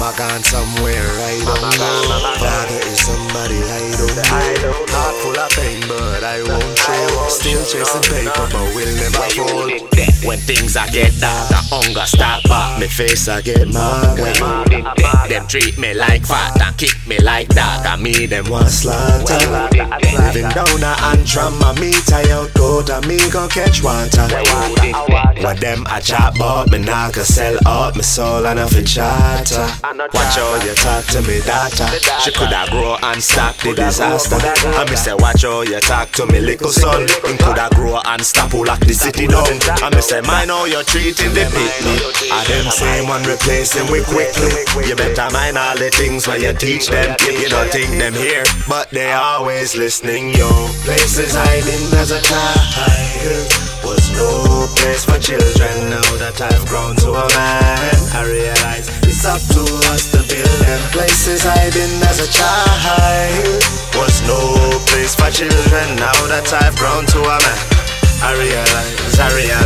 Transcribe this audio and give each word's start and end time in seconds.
Mama 0.00 0.16
gone 0.16 0.42
somewhere 0.42 0.96
I 0.96 1.36
don't 1.44 1.60
know. 1.76 2.34
Father 2.38 2.80
is 2.88 3.04
somebody 3.04 3.56
I 3.56 3.92
don't 3.98 4.16
know. 4.16 4.72
Heart 4.88 5.14
full 5.20 5.38
of 5.38 5.50
pain, 5.50 5.80
but 5.88 6.24
I 6.24 6.42
won't 6.42 6.78
show. 6.78 7.28
Still 7.28 7.62
chasing 7.66 8.00
paper, 8.08 8.48
but 8.50 8.74
we'll 8.74 8.96
never 8.96 9.28
fall. 9.28 10.09
When 10.24 10.38
things 10.38 10.76
I 10.76 10.86
get 10.88 11.18
dark, 11.18 11.48
the 11.48 11.56
hunger 11.56 12.04
start 12.04 12.44
back. 12.44 12.78
Me 12.78 12.86
face 12.86 13.26
I 13.28 13.40
get 13.40 13.68
maga. 13.68 14.32
Them 15.28 15.46
treat 15.46 15.78
me 15.78 15.94
like 15.94 16.26
fat 16.26 16.60
and 16.60 16.76
kick 16.76 16.94
me 17.06 17.18
like 17.20 17.48
that. 17.48 17.86
And 17.86 18.02
me 18.02 18.26
them 18.26 18.50
One 18.50 18.68
slaughter. 18.68 19.38
Living 20.30 20.48
down 20.50 20.82
a 20.84 20.92
Antrim, 21.10 21.56
I 21.62 21.72
meet 21.80 22.12
I 22.12 22.30
out 22.32 22.52
goat, 22.54 22.90
and 22.90 23.06
me 23.06 23.18
go 23.30 23.48
catch 23.48 23.82
water. 23.82 24.28
When 25.42 25.56
them 25.56 25.86
a 25.90 26.00
chat 26.00 26.36
about 26.36 26.70
me, 26.70 26.78
nah 26.78 27.10
go 27.10 27.22
sell 27.22 27.56
out 27.66 27.96
my 27.96 28.02
soul 28.02 28.46
and 28.46 28.60
a 28.60 28.66
charter. 28.84 29.66
Watch 30.12 30.36
how 30.36 30.60
you 30.64 30.74
talk 30.74 31.04
to 31.16 31.22
me, 31.22 31.40
daughter. 31.40 31.88
She 32.20 32.30
coulda 32.32 32.66
grow 32.70 32.96
and 33.02 33.22
stop 33.22 33.56
the 33.56 33.74
disaster. 33.74 34.36
I 34.36 34.84
me 34.88 34.96
say, 34.96 35.14
watch 35.14 35.42
how 35.42 35.62
you 35.62 35.80
talk 35.80 36.10
to 36.12 36.26
me, 36.26 36.40
little 36.40 36.70
son. 36.70 37.08
Him 37.24 37.38
coulda 37.38 37.68
grow 37.74 38.00
and 38.04 38.22
stop 38.22 38.50
who 38.52 38.64
lock 38.64 38.80
the 38.80 38.92
city 38.92 39.26
down. 39.26 39.46
I 39.82 39.88
me 39.94 40.02
say, 40.10 40.20
mind 40.26 40.50
how 40.50 40.66
you're 40.66 40.82
treating 40.82 41.30
the 41.38 41.46
picnic. 41.54 42.02
I 42.34 42.42
them 42.50 42.66
same 42.66 43.06
one 43.06 43.22
replacing 43.22 43.86
we 43.94 44.02
quickly. 44.02 44.50
You 44.82 44.96
better 44.98 45.30
mind 45.30 45.54
all 45.54 45.78
the 45.78 45.86
things 45.94 46.26
when 46.26 46.42
you 46.42 46.52
teach 46.52 46.90
them. 46.90 47.14
You 47.22 47.46
don't 47.46 47.70
think 47.70 47.94
them 47.94 48.14
here, 48.14 48.42
but 48.66 48.90
they 48.90 49.12
always 49.12 49.76
listening. 49.78 50.34
Yo, 50.34 50.50
places 50.82 51.30
hiding 51.38 51.94
as 51.94 52.10
a 52.10 52.18
child 52.26 53.46
was 53.86 54.02
no 54.18 54.66
place 54.82 55.06
for 55.06 55.18
children. 55.22 55.74
Now 55.94 56.10
that 56.18 56.42
I've 56.42 56.66
grown 56.66 56.98
to 57.06 57.14
a 57.14 57.26
man, 57.38 57.94
I 58.10 58.26
realize 58.26 58.90
it's 59.06 59.22
up 59.22 59.38
to 59.38 59.62
us 59.94 60.10
to 60.10 60.26
build 60.26 60.58
them. 60.66 60.80
Places 60.90 61.46
hiding 61.46 62.02
as 62.10 62.18
a 62.18 62.26
child 62.34 63.62
was 63.94 64.18
no 64.26 64.42
place 64.90 65.14
for 65.14 65.30
children. 65.30 65.86
Now 66.02 66.18
that 66.26 66.50
I've 66.50 66.74
grown 66.74 67.06
to 67.14 67.20
a 67.22 67.38
man. 67.38 67.80
I 68.22 68.36
realize, 68.36 69.16
I 69.16 69.32
realize, 69.32 69.59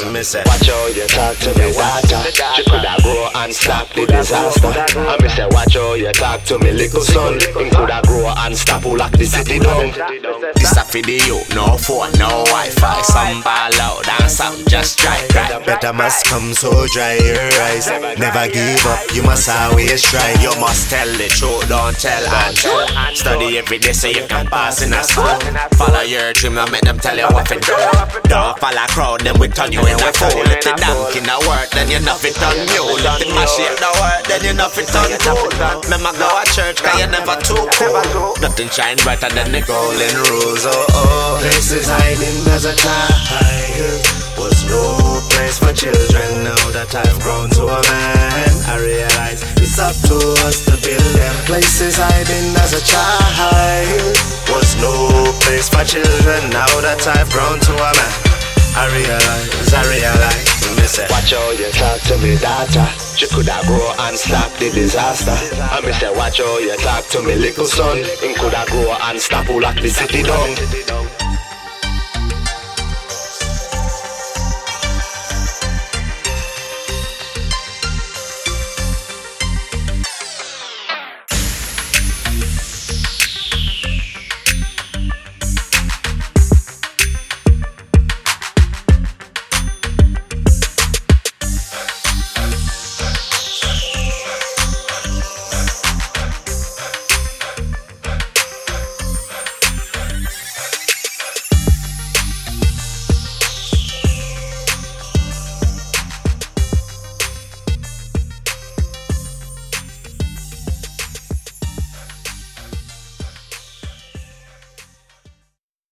so 0.00 0.12
me 0.12 0.22
say 0.22 0.42
Watch 0.46 0.66
how 0.66 0.86
you 0.88 1.06
talk 1.06 1.36
to 1.36 1.50
me, 1.58 1.72
daughter 1.72 2.22
She 2.56 2.64
coulda 2.64 2.96
grow 3.02 3.28
and 3.34 3.52
stop 3.52 3.88
the 3.90 4.06
disaster 4.06 4.66
I 4.66 5.16
me 5.20 5.28
say 5.28 5.46
watch 5.50 5.74
how 5.74 5.94
you 5.94 6.12
talk 6.12 6.42
to 6.44 6.58
me, 6.58 6.72
little 6.72 7.02
son 7.02 7.34
Him 7.34 7.70
coulda 7.70 8.00
grow 8.06 8.32
and 8.38 8.56
stop 8.56 8.82
who 8.82 8.96
lock 8.96 9.12
the 9.12 9.26
city 9.26 9.58
down 9.58 9.92
This 10.56 10.76
a 10.76 10.84
video, 10.90 11.36
no 11.54 11.76
phone, 11.76 12.12
no 12.18 12.44
Wi-Fi. 12.48 13.02
Some 13.02 13.42
ball 13.42 13.80
out 13.80 14.08
and 14.20 14.30
some 14.30 14.56
just 14.66 14.98
try 14.98 15.20
cry. 15.30 15.62
Better 15.64 15.92
must 15.92 16.26
come 16.26 16.54
so 16.54 16.70
dry 16.92 17.16
your 17.20 17.50
eyes 17.68 17.88
Never 18.18 18.48
give 18.52 18.84
up, 18.86 19.00
you 19.14 19.22
must 19.22 19.48
always 19.48 20.02
try 20.02 20.32
You 20.40 20.54
must 20.60 20.90
tell 20.90 21.08
the 21.18 21.28
truth, 21.28 21.68
don't 21.68 21.96
tell 21.98 22.24
untrue. 22.48 23.14
Study 23.14 23.58
every 23.58 23.78
day 23.78 23.92
so 23.92 24.08
you 24.08 24.26
can 24.26 24.46
pass 24.46 24.82
in 24.82 24.92
a 24.92 25.02
school. 25.04 25.26
Follow 25.76 26.00
your 26.02 26.32
dream, 26.32 26.54
now 26.54 26.66
make 26.66 26.82
them 26.82 26.98
tell 26.98 27.16
you 27.16 27.26
what 27.34 27.46
to 27.46 27.58
do. 27.58 27.74
Don't 28.28 28.58
follow 28.58 28.86
crowd, 28.88 29.20
then 29.20 29.38
we 29.38 29.48
turn 29.48 29.72
you 29.72 29.80
in 29.90 29.98
a 29.98 30.10
fool. 30.14 30.46
If 30.46 30.62
the 30.62 30.72
in 31.18 31.24
the 31.26 31.36
work, 31.50 31.68
then 31.74 31.90
you 31.90 32.00
know 32.00 32.16
it 32.22 32.38
on 32.38 32.56
you. 32.70 32.84
If 32.94 33.02
the 33.02 33.50
up 33.66 33.78
the 33.82 33.90
work, 33.98 34.22
then 34.30 34.40
you 34.46 34.54
know 34.54 34.70
it 34.70 34.94
on 34.94 35.10
cool. 35.26 35.50
Remember 35.84 36.12
go 36.14 36.28
to 36.30 36.46
church, 36.54 36.78
cause 36.82 36.94
you 37.00 37.10
never 37.10 37.34
too 37.42 37.58
cool. 37.74 38.38
Nothing 38.38 38.70
shine 38.70 38.96
brighter 39.02 39.30
than 39.34 39.50
the 39.50 39.62
golden 39.66 40.14
rules. 40.30 40.64
Oh, 40.66 40.86
oh. 40.94 41.38
Places 41.42 41.90
hiding 41.90 42.46
as 42.54 42.64
a 42.64 42.74
child 42.78 44.00
was 44.38 44.62
no 44.70 45.20
place 45.34 45.58
for 45.58 45.74
children. 45.74 46.46
Now 46.46 46.64
that 46.70 46.94
I've 46.94 47.18
grown 47.20 47.50
to 47.58 47.66
a 47.66 47.80
man, 47.90 48.52
I 48.70 48.78
realize 48.78 49.42
it's 49.58 49.78
up 49.78 49.96
to 50.08 50.16
us 50.46 50.64
to 50.70 50.74
build 50.78 51.10
them. 51.18 51.34
Places 51.50 51.98
hiding 51.98 52.54
as 52.62 52.72
a 52.78 52.82
child 52.86 54.14
was 54.54 54.70
no 54.78 54.94
place 55.42 55.68
for 55.68 55.84
children. 55.84 56.50
Now 56.50 56.70
that 56.80 57.02
I've 57.06 57.28
grown 57.30 57.58
to 57.58 57.72
a 57.74 57.90
man, 57.90 58.29
I 58.76 58.86
realize, 58.92 59.74
I 59.74 59.82
realize. 59.88 60.50
Say, 60.90 61.06
watch 61.08 61.30
how 61.30 61.50
you 61.52 61.70
talk 61.70 62.00
to 62.00 62.18
me, 62.18 62.36
daughter. 62.38 62.84
She 63.16 63.28
coulda 63.28 63.60
grow 63.64 63.92
and 64.00 64.16
stop 64.16 64.50
the 64.58 64.70
disaster. 64.70 65.30
I 65.60 65.80
me 65.86 65.92
say, 65.92 66.10
watch 66.16 66.38
how 66.38 66.58
you 66.58 66.76
talk 66.78 67.06
to 67.10 67.22
me, 67.22 67.36
little 67.36 67.64
son. 67.64 67.98
Him 67.98 68.34
coulda 68.34 68.64
grow 68.66 68.96
and 69.02 69.20
stop 69.20 69.46
who 69.46 69.60
lock 69.60 69.76
the 69.76 69.88
city 69.88 70.24
down. 70.24 71.19